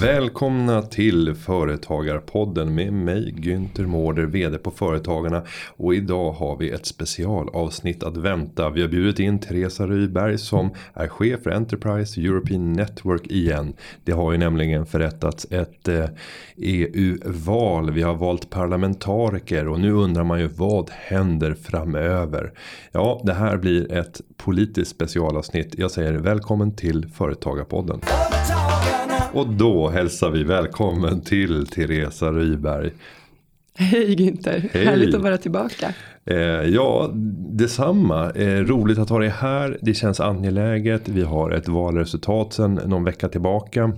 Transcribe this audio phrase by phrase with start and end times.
[0.00, 5.42] Välkomna till Företagarpodden med mig Günther Mårder, vd på Företagarna.
[5.76, 8.70] Och idag har vi ett specialavsnitt att vänta.
[8.70, 13.72] Vi har bjudit in Teresa Ryberg som är chef för Enterprise European Network igen.
[14.04, 16.08] Det har ju nämligen förrättats ett eh, e
[16.56, 17.90] EU-val.
[17.90, 22.52] Vi har valt parlamentariker och nu undrar man ju vad händer framöver?
[22.92, 25.74] Ja, det här blir ett politiskt specialavsnitt.
[25.78, 28.00] Jag säger välkommen till Företagarpodden.
[29.32, 32.92] Och då hälsar vi välkommen till Teresa Ryberg.
[33.74, 34.84] Hej Günther, Hej.
[34.84, 35.94] härligt att vara tillbaka.
[36.24, 37.10] Eh, ja,
[37.50, 38.30] detsamma.
[38.30, 39.78] Eh, roligt att ha dig här.
[39.82, 41.08] Det känns angeläget.
[41.08, 43.92] Vi har ett valresultat sedan någon vecka tillbaka.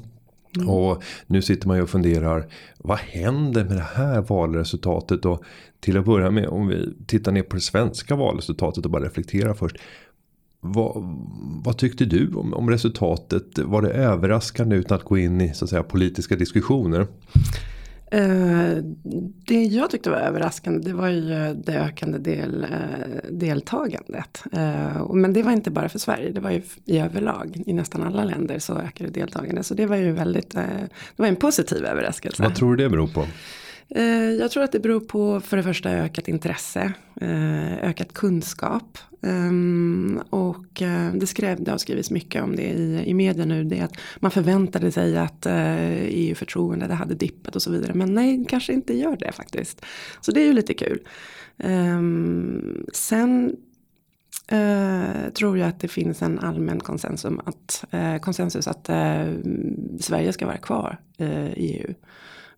[0.57, 0.69] Mm.
[0.69, 2.47] Och nu sitter man ju och funderar.
[2.79, 5.25] Vad händer med det här valresultatet?
[5.25, 5.45] Och
[5.81, 9.55] till att börja med om vi tittar ner på det svenska valresultatet och bara reflekterar
[9.55, 9.77] först.
[10.65, 11.19] Vad,
[11.65, 13.59] vad, tyckte du om, om, resultatet?
[13.59, 17.01] Var det överraskande utan att gå in i så att säga, politiska diskussioner?
[18.15, 18.85] Uh,
[19.47, 24.45] det jag tyckte var överraskande det var ju det ökande del, uh, deltagandet.
[24.57, 27.63] Uh, men det var inte bara för Sverige, det var ju i överlag.
[27.67, 29.67] I nästan alla länder så ökade deltagandet.
[29.67, 32.43] Så det var ju väldigt, det var en positiv överraskelse.
[32.43, 33.27] Vad tror du det beror på?
[33.95, 38.99] Eh, jag tror att det beror på för det första ökat intresse, eh, ökat kunskap.
[39.23, 43.65] Ehm, och eh, det, skrev, det har skrivits mycket om det i, i media nu.
[43.65, 47.95] Det att man förväntade sig att e EU-förtroende det hade dippat och så vidare.
[47.95, 49.85] Men nej, kanske inte gör det faktiskt.
[50.21, 51.01] Så det är ju lite kul.
[51.59, 53.57] Ehm, sen
[55.35, 57.85] tror jag att det finns en allmän konsensus att,
[58.23, 58.87] konsensus att
[60.01, 61.25] Sverige ska vara kvar i
[61.57, 61.95] EU.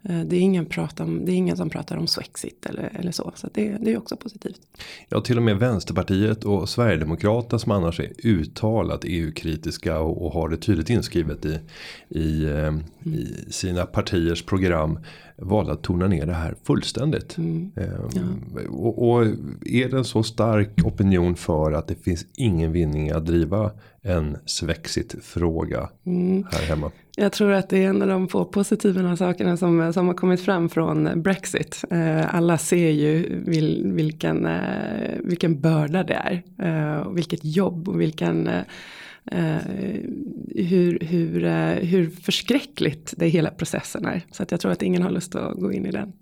[0.09, 3.13] Eh, det är ingen, prat om, det är ingen som pratar om Swexit eller, eller
[3.13, 3.33] så.
[3.35, 4.61] Så det, det är också positivt.
[5.09, 10.49] Ja till och med Vänsterpartiet och Sverigedemokraterna som annars är uttalat EU-kritiska och, och har
[10.49, 11.59] det tydligt inskrivet i,
[12.09, 12.83] i, mm.
[13.05, 14.99] i sina partiers program.
[15.37, 17.39] Valde att tona ner det här fullständigt.
[17.39, 17.73] Mm.
[17.77, 18.61] Ehm, ja.
[18.71, 19.25] och, och
[19.67, 23.71] är det en så stark opinion för att det finns ingen vinning att driva
[24.03, 26.45] en svexit fråga mm.
[26.53, 26.91] här hemma.
[27.17, 30.41] Jag tror att det är en av de få positiva sakerna som, som har kommit
[30.41, 31.85] fram från Brexit.
[31.91, 36.43] Eh, alla ser ju vil, vilken, eh, vilken börda det är.
[36.59, 38.49] Eh, vilket jobb och vilken
[40.55, 41.41] hur, hur,
[41.81, 44.23] hur förskräckligt det hela processen är.
[44.31, 46.13] Så att jag tror att ingen har lust att gå in i den.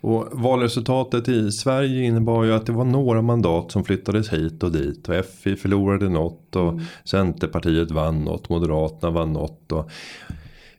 [0.00, 4.72] Och valresultatet i Sverige innebar ju att det var några mandat som flyttades hit och
[4.72, 5.08] dit.
[5.08, 6.84] Och FI förlorade något och mm.
[7.04, 8.48] Centerpartiet vann något.
[8.48, 9.72] Moderaterna vann något.
[9.72, 9.90] Och,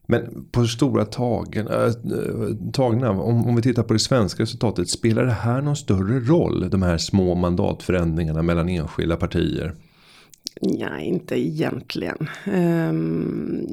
[0.05, 1.91] men på stora tagen, äh,
[2.73, 4.89] tagna, om, om vi tittar på det svenska resultatet.
[4.89, 6.69] Spelar det här någon större roll?
[6.69, 9.75] De här små mandatförändringarna mellan enskilda partier?
[10.61, 12.27] Nej inte egentligen.
[12.45, 13.67] Ehm,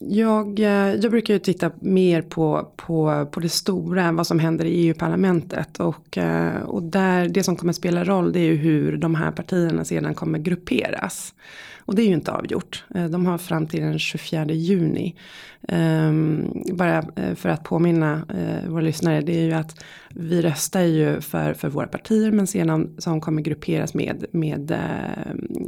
[0.00, 4.38] jag, eh, jag brukar ju titta mer på, på, på det stora än vad som
[4.38, 5.80] händer i EU-parlamentet.
[5.80, 9.30] Och, eh, och där, det som kommer spela roll det är ju hur de här
[9.30, 11.34] partierna sedan kommer grupperas.
[11.84, 12.84] Och det är ju inte avgjort.
[12.94, 15.16] Eh, de har fram till den 24 juni.
[15.68, 19.20] Ehm, bara eh, för att påminna eh, våra lyssnare.
[19.20, 22.30] Det är ju att vi röstar ju för, för våra partier.
[22.32, 24.78] Men sedan som kommer grupperas med, med,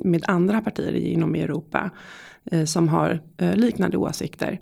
[0.05, 1.91] med andra partier inom Europa.
[2.67, 3.21] Som har
[3.55, 4.61] liknande åsikter.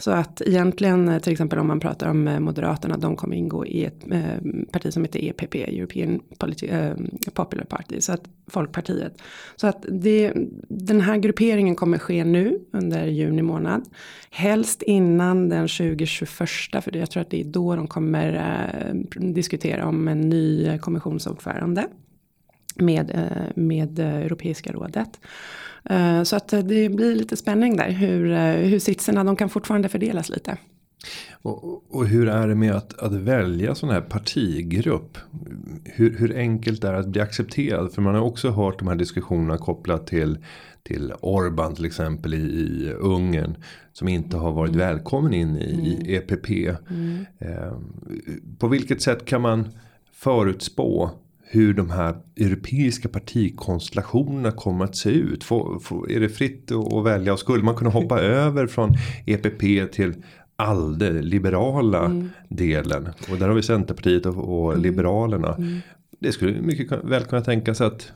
[0.00, 3.66] Så att egentligen eh, till exempel om man pratar om eh, Moderaterna, de kommer ingå
[3.66, 4.22] i ett eh,
[4.72, 6.70] parti som heter EPP, European Politi
[7.34, 9.22] Popular Party, så att Folkpartiet.
[9.56, 10.32] Så att det,
[10.68, 13.88] den här grupperingen kommer ske nu under juni månad.
[14.30, 16.28] Helst innan den 2021,
[16.84, 18.94] för jag tror att det är då de kommer
[19.34, 21.86] diskutera om en ny kommissionsordförande
[22.80, 25.20] med, med Europeiska rådet.
[25.84, 29.88] Eh, så att det blir lite spänning där hur, eh, hur sitserna de kan fortfarande
[29.88, 30.56] fördelas lite.
[31.32, 35.18] Och, och hur är det med att, att välja sån här partigrupp?
[35.84, 37.92] Hur, hur enkelt är det att bli accepterad?
[37.92, 40.38] För man har också hört de här diskussionerna kopplat till
[40.82, 43.56] till Orban till exempel i, i Ungern.
[43.92, 44.86] Som inte har varit mm.
[44.86, 45.86] välkommen in i, mm.
[45.86, 46.48] i EPP.
[46.90, 47.26] Mm.
[47.38, 47.72] Eh,
[48.58, 49.68] på vilket sätt kan man
[50.12, 51.10] förutspå
[51.52, 55.44] hur de här europeiska partikonstellationerna kommer att se ut.
[55.44, 58.94] Får, får, är det fritt att välja och skulle man kunna hoppa över från
[59.26, 60.14] EPP till
[60.56, 62.30] ALDE, liberala mm.
[62.48, 63.08] delen.
[63.30, 64.82] Och där har vi Centerpartiet och, och mm.
[64.82, 65.54] Liberalerna.
[65.54, 65.78] Mm.
[66.20, 68.12] Det skulle mycket väl kunna tänka sig att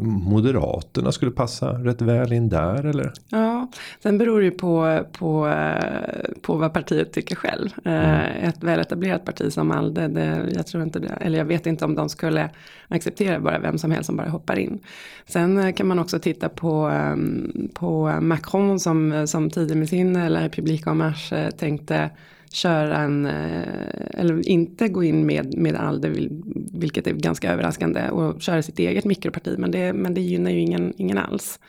[0.00, 3.12] Moderaterna skulle passa rätt väl in där eller?
[3.28, 3.68] Ja,
[4.02, 7.68] sen beror det ju på, på, eh, på vad partiet tycker själv.
[7.84, 8.48] Eh, mm.
[8.48, 11.94] Ett väletablerat parti som ALDE, det, jag tror inte det, eller jag vet inte om
[11.94, 12.50] de skulle
[12.88, 14.78] acceptera bara vem som helst som bara hoppar in.
[15.26, 20.32] Sen eh, kan man också titta på, ehm, på Macron som, som tidigare med sin
[20.32, 22.10] La République en Marche tänkte
[22.52, 26.28] köra en, eh, eller inte gå in med, med ALDE,
[26.72, 30.60] vilket är ganska överraskande, och köra sitt eget mikroparti, men det, men det gynnar ju
[30.60, 31.60] ingen, ingen alls.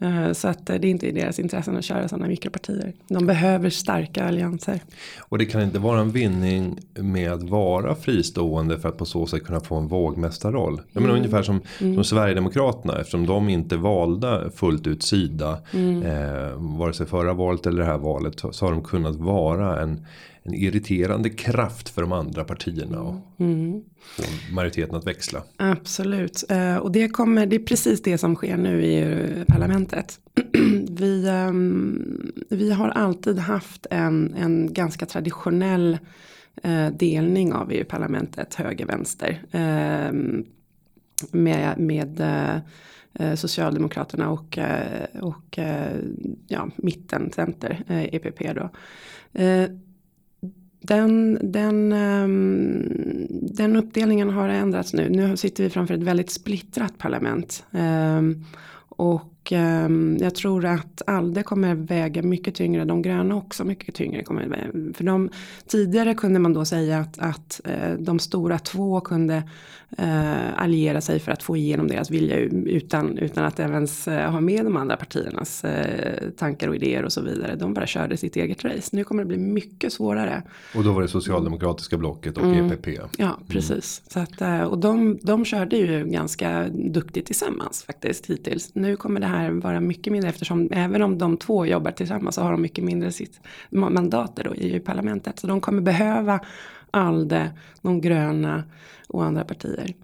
[0.00, 2.92] Eh, så att det är inte i deras intressen att köra sådana mikropartier.
[3.08, 4.80] De behöver starka allianser.
[5.20, 9.26] Och det kan inte vara en vinning med att vara fristående för att på så
[9.26, 10.80] sätt kunna få en vågmästarroll.
[10.92, 11.24] Jag menar mm.
[11.24, 11.94] ungefär som, mm.
[11.94, 15.58] som Sverigedemokraterna eftersom de inte valda fullt ut sida.
[15.72, 16.02] Mm.
[16.02, 19.82] Eh, vare sig förra valet eller det här valet så, så har de kunnat vara
[19.82, 20.06] en
[20.48, 23.82] en irriterande kraft för de andra partierna och mm.
[24.00, 24.22] få
[24.54, 25.42] majoriteten att växla.
[25.56, 30.20] Absolut, eh, och det, kommer, det är precis det som sker nu i parlamentet.
[30.88, 35.98] vi, ehm, vi har alltid haft en, en ganska traditionell
[36.62, 39.42] eh, delning av EU-parlamentet höger-vänster.
[39.52, 40.44] Ehm,
[41.30, 44.58] med, med eh, Socialdemokraterna och,
[45.20, 45.58] och
[46.46, 48.70] ja, mitten, center, EPP då.
[50.80, 55.08] Den, den, ehm, den uppdelningen har ändrats nu.
[55.08, 57.64] Nu sitter vi framför ett väldigt splittrat parlament.
[57.72, 58.44] Ehm,
[58.88, 64.22] och ehm, jag tror att ALDE kommer väga mycket tyngre, de gröna också mycket tyngre.
[64.22, 65.30] Kommer, för de,
[65.66, 69.42] tidigare kunde man då säga att, att eh, de stora två kunde
[69.98, 74.40] uh, alliera sig för att få igenom deras vilja utan, utan att ens uh, ha
[74.40, 77.56] med de andra partiernas uh, tankar och idéer och så vidare.
[77.56, 78.96] De bara körde sitt eget race.
[78.96, 80.42] Nu kommer det bli mycket svårare.
[80.74, 82.72] Och då var det socialdemokratiska blocket och mm.
[82.72, 82.86] EPP.
[83.18, 83.46] Ja, mm.
[83.48, 84.02] precis.
[84.08, 88.74] Så att, och de, de körde ju ganska duktigt tillsammans faktiskt hittills.
[88.74, 92.34] Nu kommer det här här vara mycket mindre eftersom även om de två jobbar tillsammans
[92.34, 95.38] så har de mycket mindre sitt mandater då i parlamentet.
[95.38, 96.40] Så de kommer behöva
[96.90, 97.50] ALDE,
[97.82, 98.64] de gröna
[99.08, 99.94] och andra partier.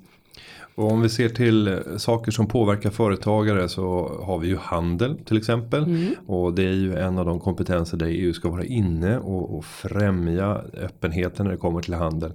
[0.74, 5.18] Och om vi ser till eh, saker som påverkar företagare så har vi ju handel
[5.24, 5.84] till exempel.
[5.84, 6.14] Mm.
[6.26, 9.64] Och det är ju en av de kompetenser där EU ska vara inne och, och
[9.64, 12.32] främja öppenheten när det kommer till handel.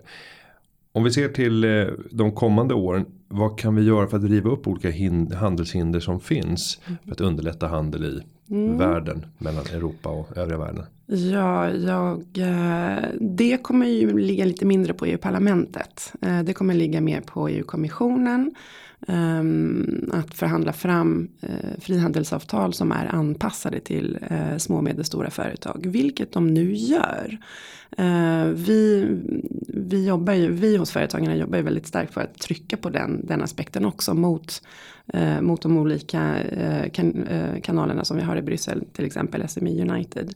[0.99, 3.05] Om vi ser till eh, de kommande åren.
[3.27, 4.91] Vad kan vi göra för att driva upp olika
[5.35, 6.79] handelshinder som finns.
[7.05, 8.77] För att underlätta handel i mm.
[8.77, 9.25] världen.
[9.37, 10.83] Mellan Europa och övriga världen.
[11.05, 16.13] Ja, jag, eh, det kommer ju ligga lite mindre på EU-parlamentet.
[16.21, 18.55] Eh, det kommer ligga mer på EU-kommissionen.
[19.07, 25.85] Ehm, att förhandla fram eh, frihandelsavtal som är anpassade till eh, små och medelstora företag.
[25.89, 27.37] Vilket de nu gör.
[27.97, 29.07] Ehm, vi
[29.67, 33.25] vi jobbar ju, vi hos Företagarna jobbar ju väldigt starkt för att trycka på den,
[33.25, 34.61] den aspekten också mot,
[35.13, 36.35] eh, mot de olika
[36.93, 37.27] kan,
[37.63, 40.33] kanalerna som vi har i Bryssel, till exempel SME United.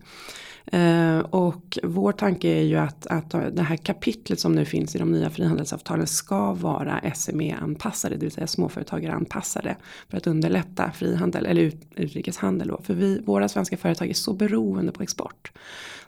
[0.65, 4.99] Eh, och vår tanke är ju att, att det här kapitlet som nu finns i
[4.99, 9.75] de nya frihandelsavtalen ska vara SME-anpassade, det vill säga småföretagare anpassade
[10.09, 12.81] för att underlätta frihandel eller ut, utrikeshandel då.
[12.83, 15.51] För vi, våra svenska företag är så beroende på export.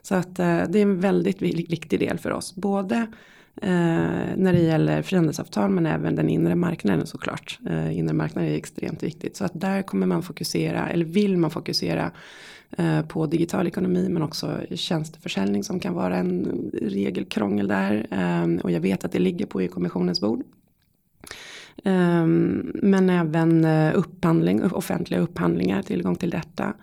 [0.02, 3.08] Så att eh, det är en väldigt viktig del för oss, både
[3.62, 7.60] Eh, när det gäller frihandelsavtal men även den inre marknaden såklart.
[7.70, 9.38] Eh, inre marknaden är extremt viktigt.
[9.38, 12.12] Så att där kommer man fokusera, eller vill man fokusera
[13.08, 18.08] på digital ekonomi men också tjänsteförsäljning som kan vara en regelkrångel där.
[18.12, 20.44] Eh, och jag vet att det ligger på EU-kommissionens bord.
[21.84, 22.26] Eh,
[22.66, 26.74] men även eh, upphandling, offentliga upphandlingar, tillgång till detta.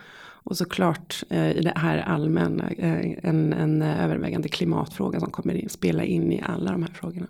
[0.44, 5.68] Och såklart eh, i det här allmänna eh, en, en övervägande klimatfråga som kommer in,
[5.68, 7.26] spela in i alla de här frågorna.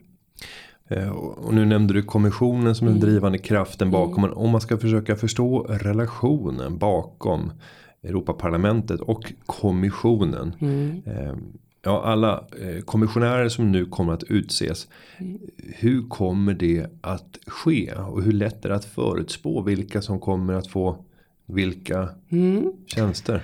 [0.89, 3.09] Eh, och nu nämnde du kommissionen som den mm.
[3.09, 4.25] drivande kraften bakom.
[4.25, 4.37] Mm.
[4.37, 7.53] Om man ska försöka förstå relationen bakom
[8.03, 10.55] Europaparlamentet och kommissionen.
[10.61, 11.03] Mm.
[11.85, 12.45] Ja, alla
[12.85, 14.89] kommissionärer som nu kommer att utses.
[15.59, 17.93] Hur kommer det att ske?
[17.93, 21.05] Och hur lätt är det att förutspå vilka som kommer att få
[21.47, 22.73] vilka mm.
[22.87, 23.43] tjänster?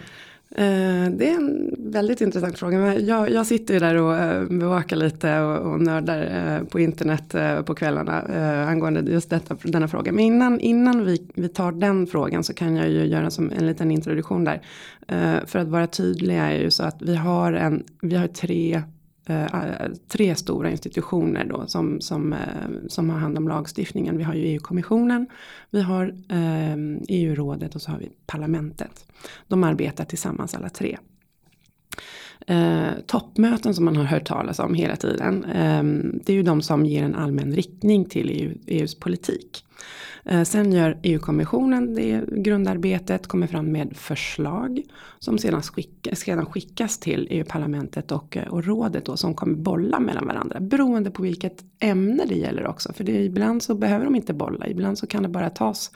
[0.51, 2.99] Eh, det är en väldigt intressant fråga.
[2.99, 7.35] Jag, jag sitter ju där och eh, bevakar lite och, och nördar eh, på internet
[7.67, 8.23] på kvällarna
[8.69, 10.13] angående just detta, denna fråga.
[10.13, 13.67] Men innan, innan vi, vi tar den frågan så kan jag ju göra som en
[13.67, 14.63] liten introduktion där.
[15.47, 18.83] För att vara tydlig är ju så att vi har, en, vi har tre
[19.29, 22.39] Eh, eh, tre stora institutioner då som, som, eh,
[22.89, 24.19] som har hand om lagstiftningen.
[24.19, 25.27] Vi har ju EU-kommissionen,
[25.71, 26.15] vi har
[27.09, 29.07] EU-rådet och så har vi parlamentet.
[29.49, 30.99] De arbetar tillsammans alla tre.
[32.47, 35.45] Eh, toppmöten som man har hört talas om hela tiden.
[35.45, 35.83] Eh,
[36.25, 39.65] det är ju de som ger en allmän riktning till EU, EUs politik.
[40.25, 44.83] Eh, sen gör EU-kommissionen det grundarbetet, kommer fram med förslag
[45.19, 50.01] som sedan, skicka, sedan skickas till EU-parlamentet och, eh, och rådet då, som kommer bolla
[50.01, 50.61] mellan varandra.
[50.61, 52.93] Beroende på vilket ämne det gäller också.
[52.93, 55.91] För det, ibland så behöver de inte bolla, ibland så kan det bara tas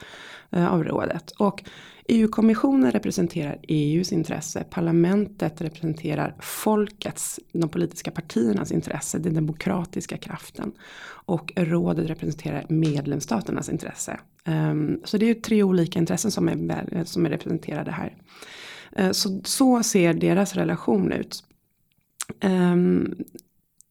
[0.51, 1.31] eh, av rådet.
[1.31, 1.63] Och
[2.07, 10.71] EU-kommissionen representerar EUs intresse, parlamentet representerar folkets, de politiska partiernas intresse, den demokratiska kraften.
[11.25, 14.19] Och rådet representerar medlemsstaternas intresse.
[14.45, 18.15] Ehm, så det är ju tre olika intressen som är, som är representerade här.
[18.95, 21.43] Ehm, så, så ser deras relation ut.
[22.39, 23.15] Ehm,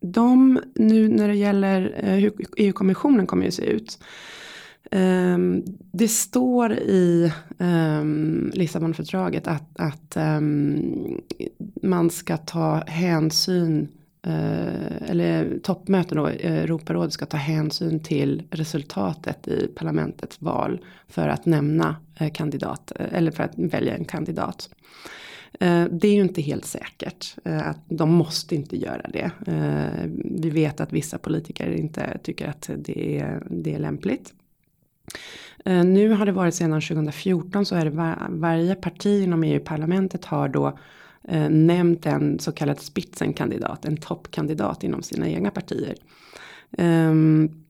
[0.01, 3.99] de, nu när det gäller eh, hur EU-kommissionen kommer att se ut.
[4.91, 5.63] Um,
[5.93, 11.21] det står i um, Lissabonfördraget att, att um,
[11.83, 13.89] man ska ta hänsyn
[14.27, 21.47] Eh, eller toppmöten då, Europarådet ska ta hänsyn till resultatet i parlamentets val för att
[21.47, 24.71] nämna eh, kandidat eh, eller för att välja en kandidat.
[25.91, 29.31] Det är ju inte helt säkert att de måste inte göra det.
[30.25, 34.35] Vi vet att vissa politiker inte tycker att det är, det är lämpligt.
[35.65, 40.49] Nu har det varit sedan 2014 så är det var, varje parti inom EU-parlamentet har
[40.49, 40.79] då
[41.29, 45.95] eh, nämnt en så kallad spitsenkandidat, en toppkandidat inom sina egna partier.
[46.79, 47.63] Um,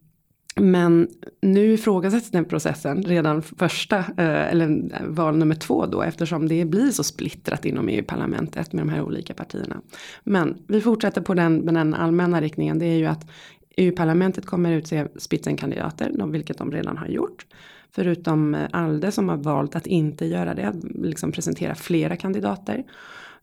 [0.57, 1.09] men
[1.43, 6.65] nu ifrågasätts den processen redan första, eh, eller eh, val nummer två då, eftersom det
[6.65, 9.81] blir så splittrat inom EU-parlamentet med de här olika partierna.
[10.25, 13.31] Men vi fortsätter på den, med den allmänna riktningen, det är ju att
[13.77, 17.47] EU-parlamentet kommer utse spitsenkandidater, vilket de redan har gjort.
[17.95, 22.85] Förutom eh, ALDE som har valt att inte göra det, liksom presentera flera kandidater.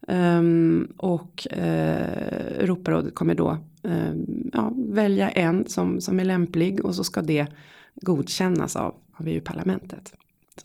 [0.08, 4.12] Um, och uh, Europarådet kommer då uh,
[4.52, 7.46] ja, välja en som, som är lämplig och så ska det
[7.94, 10.14] godkännas av, av EU-parlamentet.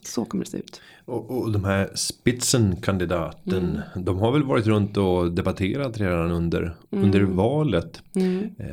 [0.02, 0.82] Så kommer det se ut.
[1.06, 3.82] Och, och de här spitsenkandidaten.
[3.94, 4.06] Mm.
[4.06, 7.06] De har väl varit runt och debatterat redan under, mm.
[7.06, 8.02] under valet.
[8.16, 8.50] Mm.
[8.60, 8.66] Eh,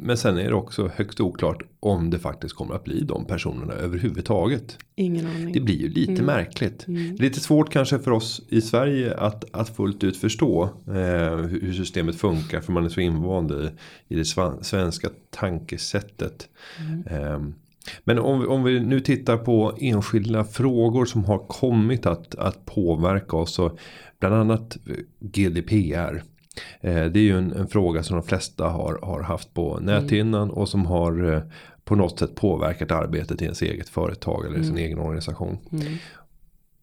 [0.00, 3.72] men sen är det också högst oklart om det faktiskt kommer att bli de personerna
[3.72, 4.78] överhuvudtaget.
[4.94, 5.52] Ingen aning.
[5.52, 6.26] Det blir ju lite mm.
[6.26, 6.88] märkligt.
[6.88, 7.16] Mm.
[7.16, 12.16] Lite svårt kanske för oss i Sverige att, att fullt ut förstå eh, hur systemet
[12.16, 12.60] funkar.
[12.60, 13.70] För man är så invand i,
[14.08, 14.24] i det
[14.62, 16.48] svenska tankesättet.
[17.06, 17.40] Eh,
[18.04, 22.66] men om vi, om vi nu tittar på enskilda frågor som har kommit att, att
[22.66, 23.54] påverka oss.
[23.54, 23.78] Så
[24.20, 24.76] bland annat
[25.20, 26.22] GDPR.
[26.80, 30.42] Eh, det är ju en, en, fråga som de flesta har, har haft på näthinnan
[30.42, 30.54] mm.
[30.54, 31.42] och som har eh,
[31.84, 34.68] på något sätt påverkat arbetet i ens eget företag eller mm.
[34.68, 35.58] sin egen organisation.
[35.72, 35.96] Mm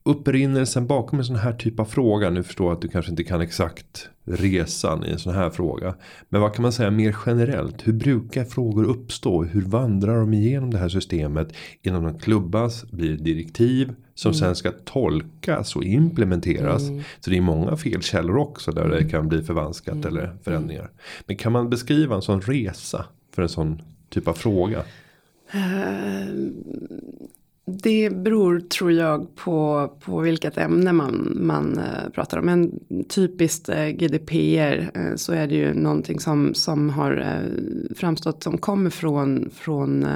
[0.06, 2.30] upprinnelsen bakom en sån här typ av fråga.
[2.30, 5.96] Nu förstår jag att du kanske inte kan exakt resan i en sån här fråga.
[6.30, 7.88] Men vad kan man säga mer generellt?
[7.88, 9.44] Hur brukar frågor uppstå?
[9.44, 11.54] Hur vandrar de igenom det här systemet?
[11.82, 14.40] Innan de klubbas blir direktiv som mm.
[14.40, 16.90] sen ska tolkas och implementeras.
[16.90, 17.04] Mm.
[17.20, 20.08] Så det är många felkällor också där det kan bli förvanskat mm.
[20.08, 20.92] eller förändringar.
[21.26, 24.84] Men kan man beskriva en sån resa för en sån typ av fråga?
[25.56, 26.52] Uh,
[27.66, 32.46] det beror tror jag på, på vilket ämne man, man uh, pratar om.
[32.46, 32.80] Men
[33.10, 37.42] typiskt uh, GDPR uh, så är det ju någonting som, som har
[37.96, 40.08] framstått som kommer från, från,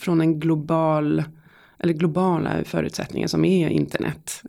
[0.00, 1.24] från en global
[1.78, 4.42] eller globala förutsättningar som är internet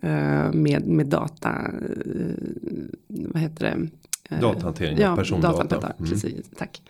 [0.52, 1.70] med, med data,
[3.08, 3.88] vad heter det?
[4.40, 5.64] Datahantering ja, persondata.
[5.64, 6.10] Data, mm.
[6.10, 6.82] precis, tack.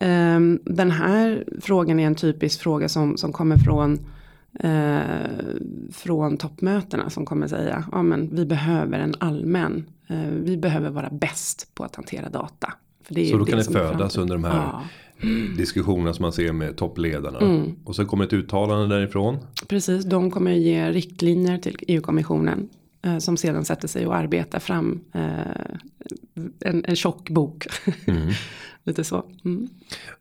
[0.00, 3.98] Um, den här frågan är en typisk fråga som, som kommer från
[4.60, 5.10] eh,
[5.92, 11.10] från toppmötena som kommer säga ja men vi behöver en allmän, eh, vi behöver vara
[11.10, 12.72] bäst på att hantera data.
[13.08, 14.82] så då det kan det födas under de här ja.
[15.56, 17.38] diskussionerna som man ser med toppledarna.
[17.38, 17.74] Mm.
[17.84, 19.36] Och så kommer ett uttalande därifrån.
[19.68, 22.68] Precis, de kommer ge riktlinjer till EU-kommissionen.
[23.02, 27.66] Eh, som sedan sätter sig och arbetar fram eh, en, en tjock bok.
[28.06, 28.28] Mm.
[28.84, 29.24] Lite så.
[29.44, 29.68] Mm.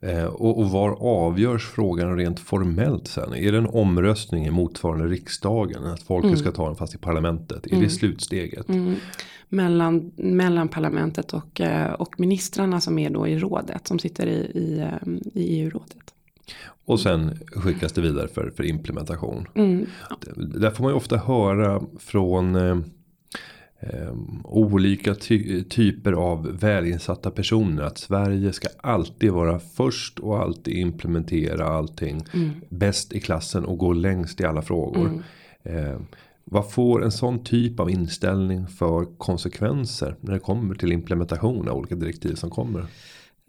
[0.02, 3.34] Eh, och, och, var avgörs frågan rent formellt sen?
[3.34, 5.86] Är det en omröstning i motsvarande riksdagen?
[5.86, 6.38] Att folket mm.
[6.38, 7.66] ska ta den fast i parlamentet?
[7.66, 7.90] Är det mm.
[7.90, 8.70] slutsteget?
[8.70, 8.96] Mm.
[9.50, 11.62] Mellan, mellan parlamentet och,
[11.98, 13.88] och ministrarna som är då i rådet.
[13.88, 14.90] Som sitter i, i,
[15.34, 16.14] i EU-rådet.
[16.86, 19.48] Och sen skickas det vidare för, för implementation.
[19.56, 19.86] Mm.
[20.36, 22.78] Där får man ju ofta höra från eh,
[23.80, 27.84] Um, olika ty typer av välinsatta personer.
[27.84, 32.26] Att Sverige ska alltid vara först och alltid implementera allting.
[32.34, 32.52] Mm.
[32.70, 35.24] Bäst i klassen och gå längst i alla frågor.
[35.64, 35.94] Mm.
[35.96, 36.06] Um,
[36.44, 41.78] vad får en sån typ av inställning för konsekvenser när det kommer till implementation av
[41.78, 42.86] olika direktiv som kommer?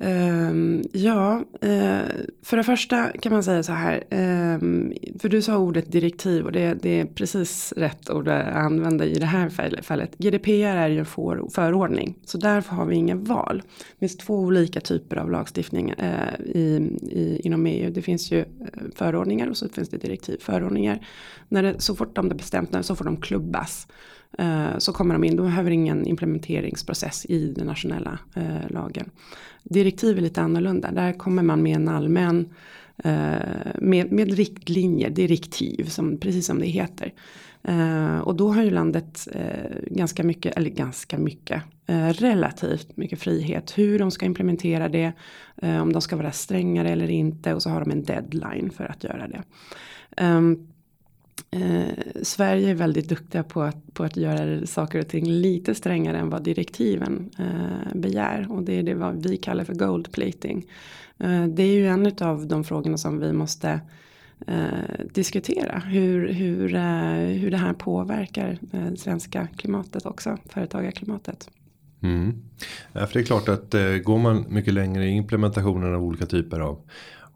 [0.00, 2.08] Um, ja, uh,
[2.42, 4.04] för det första kan man säga så här.
[4.10, 9.04] Um, för du sa ordet direktiv och det, det, är precis rätt ord att använda
[9.04, 9.48] i det här
[9.82, 10.18] fallet.
[10.18, 12.18] GDPR är ju en för, förordning.
[12.24, 13.62] Så därför har vi inga val.
[13.78, 17.90] Det finns två olika typer av lagstiftning uh, i, i, inom EU.
[17.90, 18.46] Det finns ju eh,
[18.94, 20.38] förordningar och så finns det direktiv.
[20.40, 21.06] Förordningar,
[21.48, 23.86] när det, så fort de är bestämt, så får de klubbas.
[24.38, 29.10] Eh, så kommer de in, de behöver ingen implementeringsprocess i den nationella eh, lagen.
[29.62, 30.90] Direktiv är lite annorlunda.
[30.90, 32.48] Där kommer man med en allmän
[33.04, 33.38] eh,
[33.78, 37.12] med, med riktlinjer, direktiv, som, precis som det heter.
[37.68, 43.20] Uh, och då har ju landet uh, ganska mycket, eller ganska mycket, uh, relativt mycket
[43.20, 43.78] frihet.
[43.78, 45.12] Hur de ska implementera det,
[45.62, 47.54] om de ska vara strängare eller inte.
[47.54, 49.42] Och så har de en deadline för att göra det.
[50.24, 50.68] Um,
[51.50, 56.18] Eh, Sverige är väldigt duktiga på att, på att göra saker och ting lite strängare
[56.18, 58.52] än vad direktiven eh, begär.
[58.52, 60.66] Och det är det vad vi kallar för gold plating.
[61.18, 63.80] Eh, det är ju en av de frågorna som vi måste
[64.46, 65.78] eh, diskutera.
[65.78, 71.50] Hur, hur, eh, hur det här påverkar det svenska klimatet också, företagarklimatet.
[72.00, 72.42] Mm.
[72.92, 76.26] Ja, för det är klart att eh, går man mycket längre i implementationen av olika
[76.26, 76.80] typer av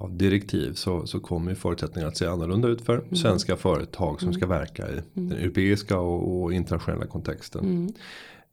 [0.02, 3.16] av direktiv så, så kommer förutsättningarna att se annorlunda ut för mm.
[3.16, 4.40] svenska företag som mm.
[4.40, 5.28] ska verka i mm.
[5.28, 7.64] den europeiska och, och internationella kontexten.
[7.64, 7.92] Mm.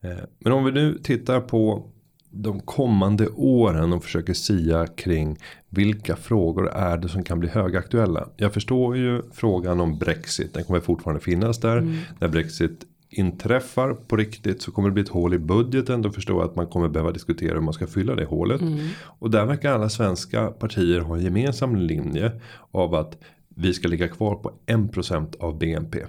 [0.01, 1.89] Eh, men om vi nu tittar på
[2.31, 5.37] de kommande åren och försöker sia kring
[5.69, 8.29] vilka frågor är det som kan bli högaktuella.
[8.37, 10.53] Jag förstår ju frågan om Brexit.
[10.53, 11.77] Den kommer fortfarande finnas där.
[11.77, 11.97] Mm.
[12.19, 16.01] När Brexit inträffar på riktigt så kommer det bli ett hål i budgeten.
[16.01, 18.61] Då förstår jag att man kommer behöva diskutera hur man ska fylla det hålet.
[18.61, 18.87] Mm.
[19.01, 23.17] Och där verkar alla svenska partier ha en gemensam linje av att
[23.55, 26.05] vi ska ligga kvar på 1% av BNP.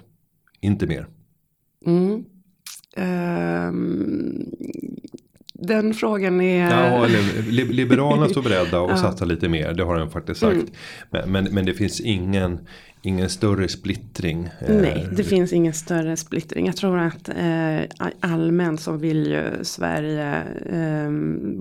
[0.61, 1.07] Inte mer.
[1.85, 2.25] Mm.
[2.97, 4.45] Um,
[5.61, 6.71] den frågan är...
[6.71, 7.07] Ja,
[7.49, 8.97] Liberalerna står beredda att ja.
[8.97, 9.73] satsa lite mer.
[9.73, 10.53] Det har den faktiskt sagt.
[10.53, 10.69] Mm.
[11.09, 12.59] Men, men, men, det finns ingen
[13.01, 14.49] ingen större splittring.
[14.69, 16.65] Nej, det finns ingen större splittring.
[16.65, 21.11] Jag tror att eh, allmänt så vill ju Sverige eh,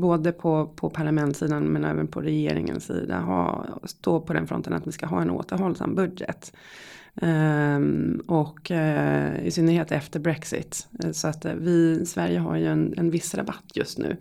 [0.00, 4.86] både på, på parlamentssidan men även på regeringens sida ha, stå på den fronten att
[4.86, 6.52] vi ska ha en återhållsam budget.
[7.16, 10.88] Ehm, och eh, i synnerhet efter Brexit.
[11.04, 14.16] Eh, så att eh, vi vi, Sverige har ju en, en viss rabatt just nu.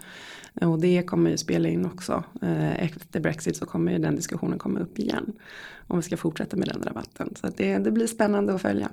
[0.62, 2.23] Och det kommer ju spela in också.
[2.78, 5.34] Efter Brexit så kommer ju den diskussionen komma upp igen.
[5.88, 7.34] Om vi ska fortsätta med den rabatten.
[7.41, 8.89] Så det, det blir spännande att följa.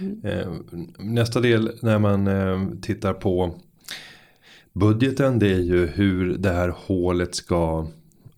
[0.00, 0.20] Mm.
[0.24, 3.54] Ehm, nästa del när man ehm, tittar på
[4.72, 7.86] budgeten det är ju hur det här hålet ska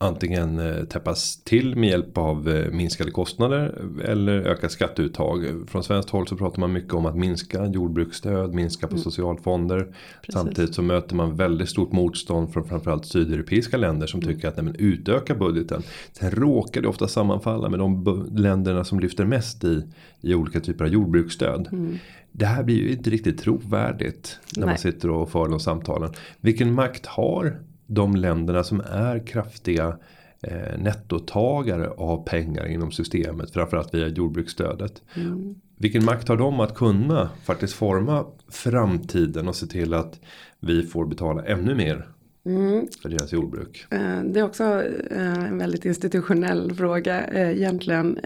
[0.03, 5.47] antingen eh, täppas till med hjälp av eh, minskade kostnader eller ökat skatteuttag.
[5.69, 9.03] Från svenskt håll så pratar man mycket om att minska jordbruksstöd, minska på mm.
[9.03, 9.79] socialfonder.
[9.79, 9.95] Precis.
[10.33, 14.35] Samtidigt så möter man väldigt stort motstånd från framförallt sydeuropeiska länder som mm.
[14.35, 15.83] tycker att nej, men utöka budgeten.
[16.13, 19.83] Sen råkar det ofta sammanfalla med de länderna som lyfter mest i,
[20.21, 21.69] i olika typer av jordbruksstöd.
[21.73, 21.99] Mm.
[22.33, 24.73] Det här blir ju inte riktigt trovärdigt när nej.
[24.73, 26.11] man sitter och för de samtalen.
[26.41, 27.59] Vilken makt har
[27.95, 29.99] de länderna som är kraftiga
[30.43, 33.51] eh, nettotagare av pengar inom systemet.
[33.51, 35.03] Framförallt via jordbruksstödet.
[35.15, 35.55] Mm.
[35.77, 40.21] Vilken makt har de att kunna faktiskt forma framtiden och se till att
[40.61, 42.07] vi får betala ännu mer
[42.45, 42.87] Mm.
[43.03, 43.87] För deras jordbruk.
[43.91, 44.65] Eh, det är också
[45.11, 48.19] eh, en väldigt institutionell fråga eh, egentligen.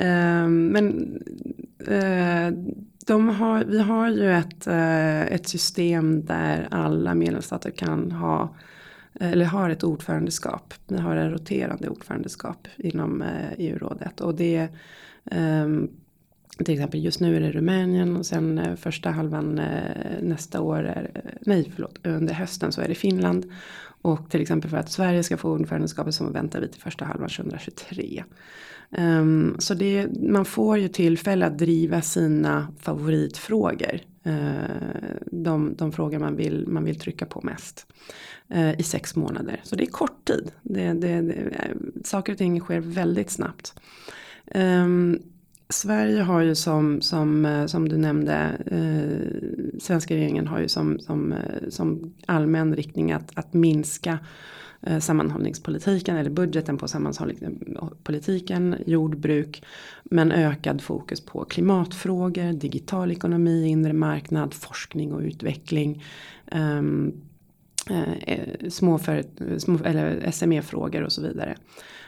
[0.72, 1.18] Men
[3.06, 4.66] de har, vi har ju ett,
[5.32, 8.54] ett system där alla medlemsstater kan ha
[9.20, 10.74] Eh, eller har ett ordförandeskap.
[10.88, 14.20] Vi har en roterande ordförandeskap inom eh, EU-rådet.
[14.20, 14.68] Och det
[15.30, 15.90] ehm,
[16.64, 19.60] till exempel just nu är det Rumänien och sen eh, första halvan
[20.20, 23.52] nästa år, är, nej förlåt, under hösten så är det Finland.
[24.02, 27.28] Och till exempel för att Sverige ska få ordförandeskapet så väntar vi till första halvan
[27.28, 28.24] 2023.
[28.90, 34.00] Um, ehm, så det, man får ju tillfälle att driva sina favoritfrågor.
[34.26, 37.86] Eh, de, de frågor man vill, man vill trycka på mest.
[38.48, 39.60] Eh, I sex månader.
[39.62, 40.52] Så det är kort tid.
[40.62, 43.74] Det, det, det, eh, saker och ting sker väldigt snabbt.
[44.46, 45.22] Ehm,
[45.68, 48.34] Sverige har ju som, som, som du nämnde,
[48.66, 51.34] eh, svenska regeringen har ju som, som,
[51.68, 54.18] som allmän riktning att, att minska eh,
[54.86, 59.64] Eh, sammanhållningspolitiken eller budgeten på sammanhållningspolitiken, jordbruk,
[60.04, 66.04] men ökad fokus på klimatfrågor, digital ekonomi, inre marknad, forskning och utveckling.
[66.52, 67.12] Um,
[68.26, 69.24] eh, små, för,
[69.58, 71.56] små eller SME-frågor och så vidare.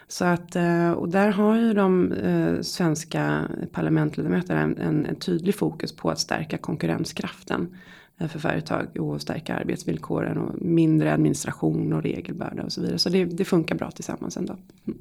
[0.08, 2.14] Så att, eh, och där har ju de
[2.62, 7.76] svenska parlamentledamöterna en, en, en, tydlig fokus på att stärka konkurrenskraften
[8.18, 12.98] för företag och stärka arbetsvillkoren och mindre administration och regelbörda och så vidare.
[12.98, 14.56] Så det, det funkar bra tillsammans ändå.
[14.86, 14.98] Mm.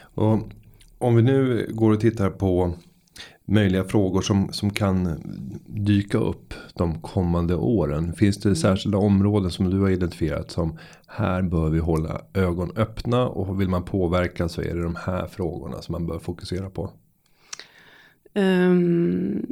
[0.00, 0.52] Och
[0.98, 2.74] om vi nu går och tittar på
[3.44, 5.22] möjliga frågor som, som kan
[5.66, 8.12] dyka upp de kommande åren.
[8.12, 8.56] Finns det mm.
[8.56, 13.68] särskilda områden som du har identifierat som här bör vi hålla ögon öppna och vill
[13.68, 16.90] man påverka så är det de här frågorna som man bör fokusera på.
[18.36, 19.46] Um,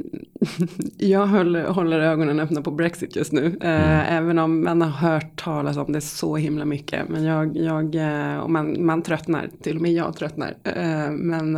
[0.97, 3.41] jag håller, håller, ögonen öppna på Brexit just nu.
[3.41, 4.05] Uh, mm.
[4.07, 7.09] Även om man har hört talas om det så himla mycket.
[7.09, 10.49] Men jag, jag uh, och man, man tröttnar, till och med jag tröttnar.
[10.49, 11.55] Uh, men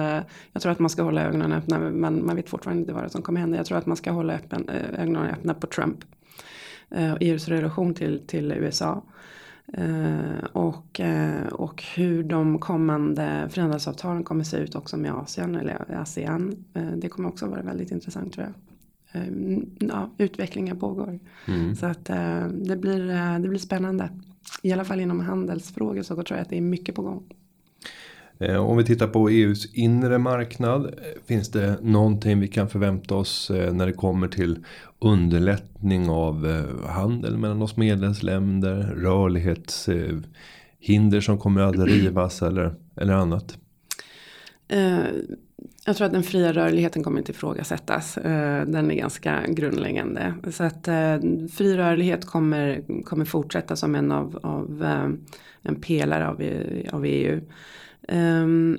[0.52, 1.80] jag tror att man ska hålla ögonen öppna.
[1.80, 3.58] Man, man vet fortfarande inte vad det som kommer hända.
[3.58, 5.98] Jag tror att man ska hålla öppen, ögonen öppna på Trump.
[6.90, 9.04] och EUs relation till, till USA.
[9.78, 15.92] Uh, och, uh, och hur de kommande frihandelsavtalen kommer se ut också med Asien eller
[16.02, 16.66] ASEAN.
[16.78, 18.54] Uh, det kommer också vara väldigt intressant tror jag.
[19.80, 21.20] ja, utvecklingen pågår.
[21.48, 21.76] Mm.
[21.76, 22.06] Så att
[22.52, 24.10] det, blir, det blir spännande.
[24.62, 27.24] I alla fall inom handelsfrågor så tror jag att det är mycket på gång.
[28.40, 30.86] Eh, om vi tittar på EUs inre marknad.
[30.86, 30.92] Eh,
[31.26, 34.66] finns det någonting vi kan förvänta oss eh, när det kommer till
[35.00, 38.96] underlättning av handel mellan oss medlemsländer.
[38.98, 43.58] Rörlighetshinder som kommer att rivas eller, eller annat.
[45.86, 48.18] Jag tror att den fria rörligheten kommer inte ifrågasättas.
[48.68, 50.34] Den är ganska grundläggande.
[50.52, 50.86] Så att
[51.52, 54.86] fri rörlighet kommer, kommer fortsätta som en av, av
[55.62, 57.42] en pelare av, e, av EU.
[58.12, 58.78] Um,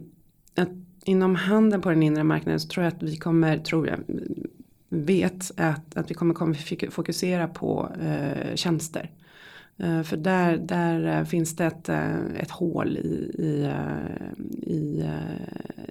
[0.55, 0.69] att
[1.05, 3.99] inom handeln på den inre marknaden så tror jag att vi kommer, tror jag,
[4.88, 9.11] vet att, att vi kommer, kommer fokusera på uh, tjänster.
[9.83, 11.88] Uh, för där, där eh, finns det ett,
[12.37, 13.73] ett hål i, i,
[14.73, 15.05] i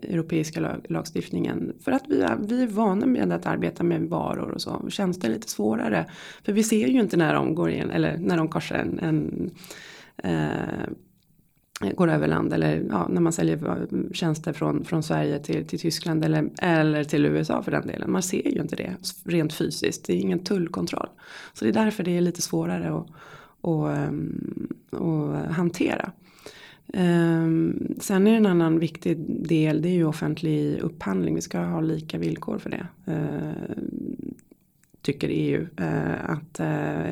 [0.01, 1.73] europeiska lag, lagstiftningen.
[1.79, 4.89] För att vi är, vi är vana med att arbeta med varor och så.
[4.89, 6.05] Tjänster är lite svårare.
[6.43, 9.51] För vi ser ju inte när de går in, eller när de korsar en, en
[11.79, 15.79] går över land eller ja, när man säljer eh, tjänster från, från Sverige till, till
[15.79, 18.11] Tyskland eller, eller till USA för den delen.
[18.11, 20.05] Man ser ju inte det rent fysiskt.
[20.05, 21.09] Det är ingen tullkontroll.
[21.53, 23.07] Så det är därför det är lite svårare att,
[23.61, 26.11] att, ehm, att hantera.
[26.93, 31.35] Ehm, sen är det en annan viktig del, det är ju offentlig upphandling.
[31.35, 32.87] Vi ska ha lika villkor för det.
[33.05, 33.83] Eh,
[35.01, 35.67] tycker EU.
[35.77, 36.59] Eh, att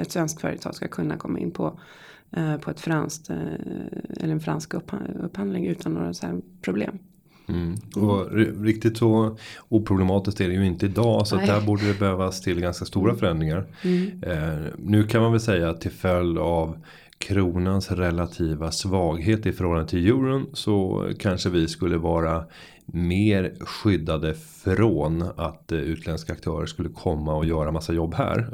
[0.02, 1.80] ett svenskt företag ska kunna komma in på
[2.62, 3.38] på ett franskt eh,
[4.20, 4.74] eller en fransk
[5.24, 7.00] upphandling utan några så problem.
[7.48, 7.76] Mm.
[7.96, 8.32] Och
[8.64, 9.38] riktigt så
[9.70, 13.20] oproblematiskt är det ju inte idag så där borde det behövas till ganska stora mm.
[13.20, 13.66] förändringar.
[13.82, 14.24] Mm.
[14.24, 16.78] Eh, nu kan man väl säga att till följd av
[17.18, 22.44] kronans relativa svaghet i förhållande till euron så kanske vi skulle vara
[22.86, 28.50] mer skyddade från att utländska aktörer skulle komma och göra massa jobb här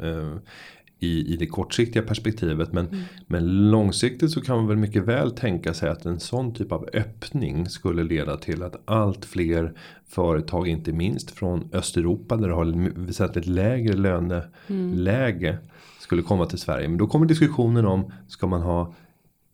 [1.02, 2.72] i, i det kortsiktiga perspektivet.
[2.72, 3.00] Men, mm.
[3.26, 6.88] men långsiktigt så kan man väl mycket väl tänka sig att en sån typ av
[6.92, 9.72] öppning skulle leda till att allt fler
[10.06, 15.62] företag, inte minst från Östeuropa där det har väsentligt lägre löneläge mm.
[16.00, 16.88] skulle komma till Sverige.
[16.88, 18.94] Men då kommer diskussionen om ska man ha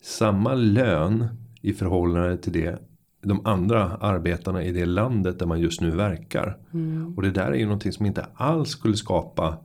[0.02, 1.28] samma lön
[1.62, 2.78] i förhållande till det
[3.22, 6.56] de andra arbetarna i det landet där man just nu verkar.
[6.72, 7.14] Mm.
[7.16, 9.58] Och det där är ju någonting som inte alls skulle skapa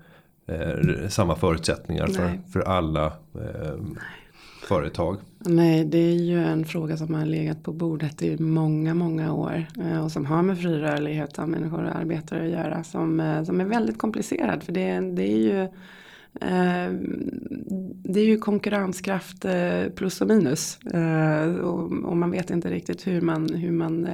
[0.47, 3.79] eh, samma förutsättningar för, för alla eh,
[4.67, 5.17] företag.
[5.39, 9.65] Nej, det är ju en fråga som har legat på bordet i många, många år.
[9.81, 12.83] Eh, och som har med fri rörlighet av människor och arbetare att göra.
[12.83, 14.63] Som, eh, som är väldigt komplicerad.
[14.63, 15.67] För det, det är ju
[18.03, 19.45] det är ju konkurrenskraft
[19.95, 20.79] plus och minus.
[22.03, 24.07] Och man vet inte riktigt hur man, hur man,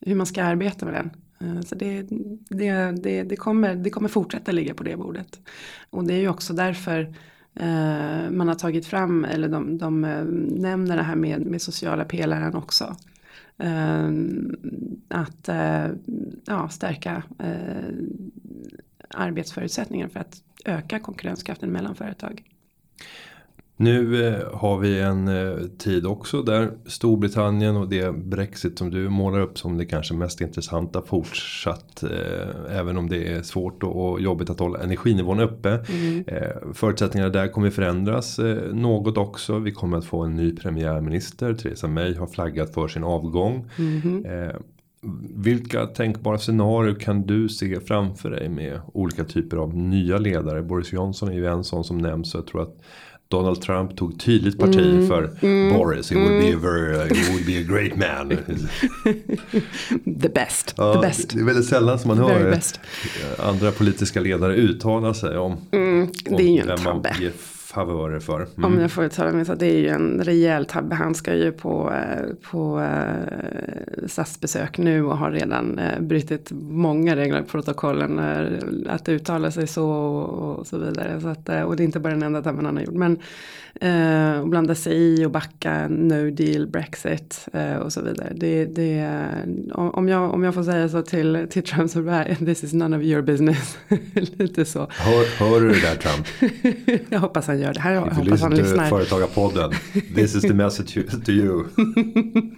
[0.00, 1.10] hur man ska arbeta med den.
[1.40, 2.02] Eh, så det,
[2.48, 5.40] det, det, det, kommer, det kommer fortsätta ligga på det bordet.
[5.90, 7.14] Och det är ju också därför
[7.54, 10.24] eh, man har tagit fram, eller de, de eh,
[10.60, 12.96] nämner det här med, med sociala pelaren också.
[15.08, 15.48] Att
[16.44, 17.22] ja, stärka
[19.08, 22.42] arbetsförutsättningar för att öka konkurrenskraften mellan företag.
[23.78, 29.08] Nu eh, har vi en eh, tid också där Storbritannien och det Brexit som du
[29.08, 32.02] målar upp som det kanske mest intressanta fortsatt.
[32.02, 35.84] Eh, även om det är svårt och jobbigt att hålla energinivån uppe.
[35.88, 36.24] Mm.
[36.74, 38.40] Förutsättningarna där kommer förändras
[38.72, 39.58] något också.
[39.58, 41.54] Vi kommer att få en ny premiärminister.
[41.54, 43.70] Theresa May har flaggat för sin avgång.
[43.78, 44.24] Mm.
[45.34, 50.62] Vilka tänkbara scenarier kan du se framför dig med olika typer av nya ledare?
[50.62, 52.30] Boris Johnson är ju en sån som nämns.
[52.30, 52.76] Så jag tror att
[53.28, 55.08] Donald Trump tog tydligt parti Mm.
[55.08, 55.30] för
[55.78, 56.10] Boris.
[56.10, 58.28] He would, be a very, he would be a great man.
[60.22, 60.74] The best.
[60.76, 61.30] Ja, The best.
[61.34, 66.02] Det är väldigt sällan som man hör eh, andra politiska ledare uttala sig om, Mm,
[66.02, 67.32] om det är ju en vem man ger
[67.76, 68.46] favörer för.
[68.56, 68.64] Mm.
[68.64, 70.94] Om jag får uttala mig så det är ju en rejäl tabbe.
[70.94, 77.16] Han ska ju på, eh, på eh, SAS-besök nu och har redan eh, brutit många
[77.16, 78.18] regler i protokollen.
[78.88, 81.20] Att uttala sig så och, så vidare.
[81.20, 82.94] Så att, och det är inte bara den enda tabben han har gjort.
[82.94, 83.18] Men
[83.80, 88.32] eh, och blanda sig i och backa no deal Brexit eh, och så vidare.
[88.34, 89.08] Det, det,
[89.72, 92.96] om, jag, om jag får säga så till, till Trump så bara, this is none
[92.96, 93.78] of your business.
[94.14, 94.86] Lite så.
[94.90, 96.26] Hör, hör du det där Trump?
[97.08, 97.80] jag hoppas han gör det.
[97.80, 98.88] Här jag hoppas han lyssnar.
[98.88, 99.70] Företagarpodden.
[100.14, 101.64] This is the message to- you.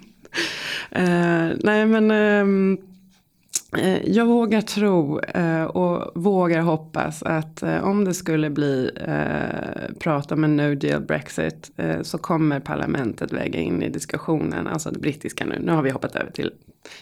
[0.90, 2.78] Eh, nej men eh,
[3.76, 8.90] Eh, jag vågar tro eh, och vågar hoppas att eh, om det skulle bli
[10.00, 11.70] prat om en no deal Brexit
[12.02, 16.16] så kommer parlamentet väga in i diskussionen, alltså det brittiska nu, nu har vi hoppat
[16.16, 16.52] över till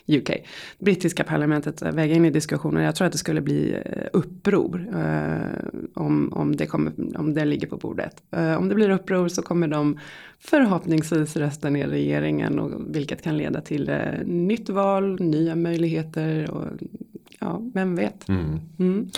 [0.06, 0.30] UK.
[0.78, 3.76] Brittiska parlamentet väga in i diskussionen, jag tror att det skulle bli
[4.12, 4.88] uppror
[5.94, 8.22] om, om, det kommer, om det ligger på bordet.
[8.58, 9.98] Om det blir uppror så kommer de
[10.40, 16.64] förhoppningsvis rösta ner regeringen och vilket kan leda till eh, nytt val, nya möjligheter och
[17.40, 18.28] ja, vem vet.
[18.28, 18.60] Mm.
[18.78, 19.08] Mm.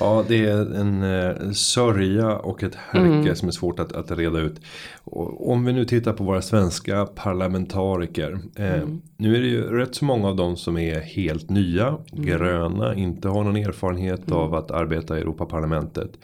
[0.00, 3.36] Ja, det är en eh, sörja och ett härke Mm.
[3.36, 4.60] som är svårt att, att reda ut.
[5.04, 8.38] Och, om vi nu tittar på våra svenska parlamentariker.
[8.56, 9.00] Eh, Mm.
[9.16, 12.26] Nu är det ju rätt så många av dem som är helt nya, Mm.
[12.26, 16.18] gröna, inte har någon erfarenhet av att arbeta i Europaparlamentet.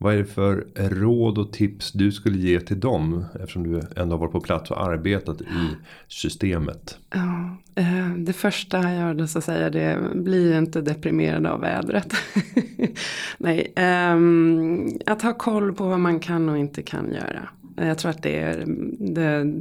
[0.00, 4.14] Vad är det för råd och tips du skulle ge till dem eftersom du ändå
[4.14, 5.76] har varit på plats och arbetat i
[6.08, 6.98] systemet?
[7.10, 12.12] Ja, eh, det första jag gör så säger jag det, blir inte deprimerad av vädret.
[13.38, 17.48] Nej, ehm, att ha koll på vad man kan och inte kan göra.
[17.76, 18.64] Jag tror att det är
[18.98, 19.54] det,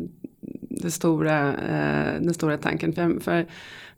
[0.69, 2.93] det stora, eh, den stora tanken.
[2.93, 3.45] För, för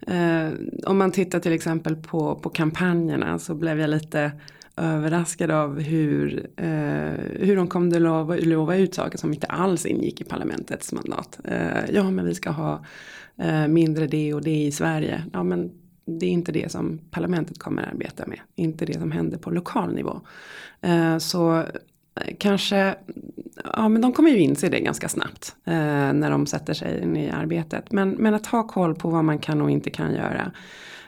[0.07, 0.51] eh,
[0.85, 4.31] om man tittar till exempel på, på kampanjerna så blev jag lite
[4.79, 9.85] överraskad av hur, eh, hur de kom att lova, lova ut saker som inte alls
[9.85, 11.39] ingick i parlamentets mandat.
[11.43, 12.85] Eh, ja men vi ska ha
[13.37, 15.23] eh, mindre det och det i Sverige.
[15.33, 15.71] Ja men
[16.05, 18.39] det är inte det som parlamentet kommer att arbeta med.
[18.55, 20.21] Inte det som händer på lokal nivå.
[20.81, 22.95] Eh, så eh, kanske,
[23.73, 25.55] ja men de kommer ju inse det ganska snabbt.
[25.65, 27.91] Eh, när de sätter sig in i arbetet.
[27.91, 30.51] Men, men att ha koll på vad man kan och inte kan göra.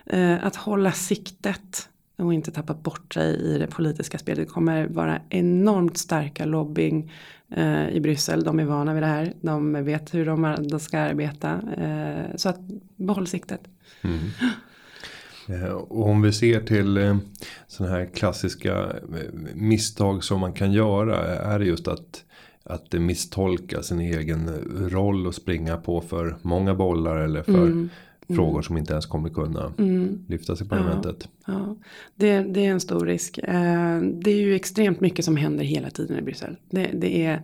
[0.05, 1.89] Eh, att hålla siktet
[2.21, 4.47] och inte tappa bort sig i det politiska spelet.
[4.47, 7.11] Det kommer vara enormt starka lobbying
[7.55, 8.43] eh, i Bryssel.
[8.43, 9.33] De är vana vid det här.
[9.41, 11.61] De vet hur de, de ska arbeta.
[11.77, 12.59] Eh, så att
[12.95, 13.61] behåll siktet.
[15.49, 17.17] Eh, Och om vi ser till eh,
[17.67, 21.25] sådana här klassiska eh, misstag som man kan göra.
[21.25, 22.23] Är det just att,
[22.63, 24.49] att misstolka sin egen
[24.89, 27.89] roll och springa på för många bollar eller för
[28.35, 29.73] frågor som inte ens kommer kunna
[30.27, 31.27] lyftas i parlamentet.
[31.45, 31.75] Ja,
[32.15, 33.37] det, det är en stor risk.
[33.37, 36.57] Eh, det är ju extremt mycket som händer hela tiden i Bryssel.
[36.69, 37.41] Det, det är,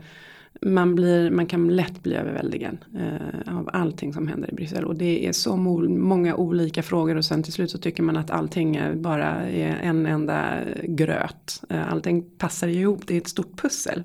[0.61, 4.85] man, blir, man kan lätt bli överväldigad eh, av allting som händer i Bryssel.
[4.85, 8.31] Och det är så många olika frågor och sen till slut så tycker man att
[8.31, 11.63] allting bara är en enda gröt.
[11.69, 14.03] Eh, allting passar ihop, det är ett stort pussel.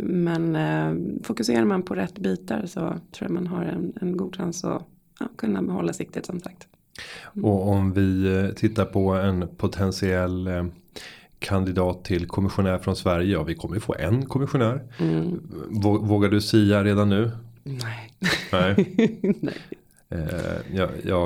[0.00, 0.56] Men
[1.22, 4.88] fokuserar man på rätt bitar så tror jag man har en, en god chans att
[5.20, 6.66] ja, kunna behålla siktet som sagt.
[7.42, 10.66] Och om vi eh, tittar på en potentiell eh,
[11.38, 13.32] kandidat till kommissionär från Sverige.
[13.32, 14.82] Ja vi kommer ju få en kommissionär.
[15.70, 17.30] Vå- Vågar du sia redan nu?
[17.64, 18.12] Nej.
[18.52, 18.94] Nej.
[19.40, 19.54] Nej.
[20.08, 21.22] Eh, jag, jag,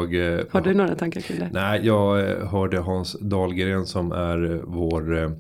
[0.51, 1.51] Har du några tankar kring det?
[1.53, 5.31] Nej, jag hörde Hans Dahlgren som är vår eh,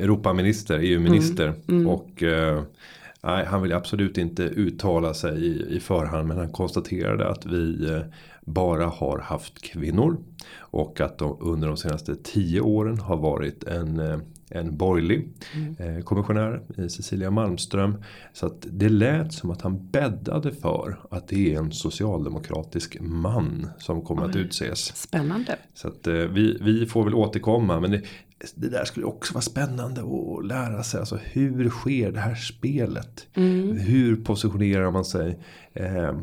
[0.00, 1.54] Europaminister, EU-minister.
[1.88, 2.62] Och eh,
[3.24, 6.28] nej, han vill absolut inte uttala sig i, i förhand.
[6.28, 8.02] Men han konstaterade att vi eh,
[8.40, 10.16] bara har haft kvinnor.
[10.58, 15.28] Och att de under de senaste tio åren har varit en eh, en borgerlig
[15.78, 18.02] eh, kommissionär i Cecilia Malmström.
[18.32, 23.68] Så att det lät som att han bäddade för att det är en socialdemokratisk man
[23.78, 24.96] som kommer att utses.
[24.96, 25.56] Spännande.
[25.74, 27.80] Så att vi, vi får väl återkomma.
[27.80, 28.02] Men det,
[28.54, 31.00] det där skulle också vara spännande att lära sig.
[31.00, 33.26] Alltså hur sker det här spelet?
[33.78, 35.38] Hur positionerar man sig?
[35.72, 36.18] Eh,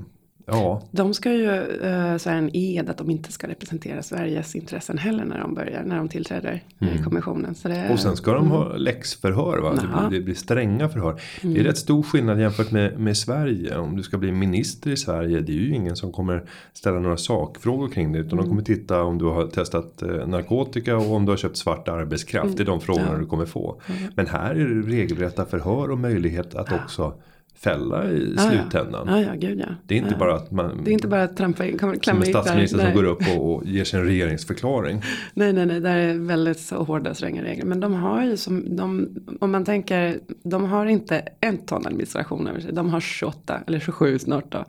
[0.45, 0.81] Ja.
[0.91, 5.25] De ska ju uh, svära en ed att de inte ska representera Sveriges intressen heller
[5.25, 7.03] när de börjar, när de tillträder mm.
[7.03, 7.55] kommissionen.
[7.63, 8.77] Det, och sen ska de ha mm.
[8.77, 9.73] läxförhör va?
[9.81, 11.09] Det blir, det blir, stränga förhör.
[11.09, 11.21] Mm.
[11.41, 11.63] Det är mm.
[11.63, 13.77] rätt stor skillnad jämfört med, med Sverige.
[13.77, 17.17] Om du ska bli minister i Sverige, det är ju ingen som kommer ställa några
[17.17, 18.19] sakfrågor kring det.
[18.19, 18.45] Utan mm.
[18.45, 21.87] de kommer titta om du har testat eh, narkotika och om du har köpt svart
[21.87, 22.45] arbetskraft.
[22.45, 22.55] Mm.
[22.55, 23.17] Det är de frågorna ja.
[23.17, 23.81] du kommer få.
[24.15, 27.13] Men här är det regelrätta förhör och möjlighet att också
[27.55, 29.07] fälla i ah, slutändan.
[29.07, 29.15] Ja.
[29.15, 29.75] Ah, ja, gud, ja.
[29.85, 30.83] Det är inte ah, bara att man.
[30.83, 31.77] Det är inte bara att trampa in.
[31.77, 35.01] Klamma som en statsminister som går upp och, och ger sin regeringsförklaring.
[35.33, 35.79] nej, nej, nej.
[35.79, 37.65] Det är väldigt så hårda stränga regler.
[37.65, 39.09] Men de har ju som de.
[39.39, 40.19] Om man tänker.
[40.43, 42.73] De har inte en ton administration över sig.
[42.73, 44.65] De har 28 eller 27 snart då.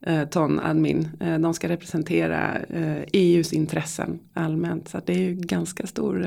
[0.00, 1.08] Eh, ton admin.
[1.20, 2.58] Eh, de ska representera
[3.12, 4.88] EUs eh, e intressen allmänt.
[4.88, 6.26] Så det är ju ganska stor,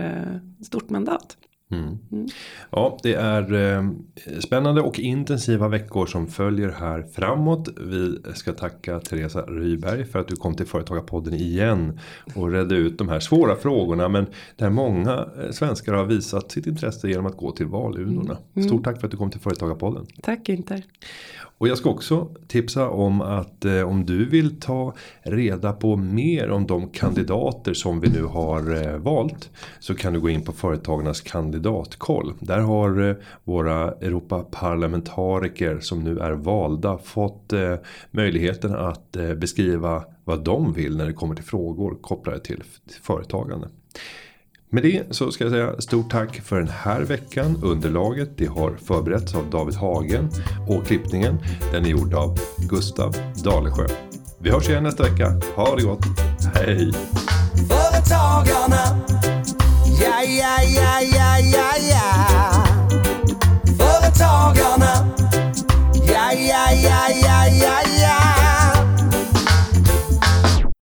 [0.63, 1.37] stort mandat.
[1.71, 1.97] Mm.
[2.11, 2.27] Mm.
[2.71, 3.89] Ja, det är eh,
[4.39, 7.69] spännande och intensiva veckor som följer här framåt.
[7.77, 11.99] Vi ska tacka Teresa Ryberg för att du kom till Företagarpodden igen
[12.35, 14.09] och redde ut de här svåra frågorna.
[14.09, 18.37] Men där många eh, svenskar har visat sitt intresse genom att gå till valurnorna.
[18.55, 18.67] Mm.
[18.67, 20.05] Stort tack för att du kom till Företagarpodden.
[20.21, 20.83] Tack Inter.
[21.59, 26.49] Och jag ska också tipsa om att eh, om du vill ta reda på mer
[26.49, 29.49] om de kandidater som vi nu har eh, valt.
[29.79, 31.21] Så kan du gå in på Företagarnas
[31.59, 32.33] kandidatkoll.
[32.39, 37.75] Där har eh, våra Europaparlamentariker som nu är valda fått eh,
[38.11, 42.63] möjligheten att eh, beskriva vad de vill när det kommer till frågor kopplade till
[43.01, 43.67] företagande.
[44.71, 47.59] Med det så ska jag säga stort tack för den här veckan.
[47.63, 50.29] Underlaget det har förberetts av David Hagen
[50.67, 51.37] och klippningen
[51.71, 53.87] den är gjord av Gustav Dalesjö.
[54.41, 55.41] Vi hörs igen nästa vecka.
[55.55, 56.05] Ha det gott.
[56.55, 56.91] Hej!
[57.69, 59.28] Företagarna
[60.37, 62.05] ja, ja, ja, ja, ja.
[63.77, 65.05] Företagarna.
[66.05, 67.98] Ja, ja, ja, ja, ja, ja.